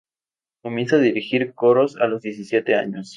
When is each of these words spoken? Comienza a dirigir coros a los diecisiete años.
Comienza 0.63 0.95
a 0.95 0.99
dirigir 0.99 1.53
coros 1.53 1.95
a 1.97 2.07
los 2.07 2.23
diecisiete 2.23 2.73
años. 2.73 3.09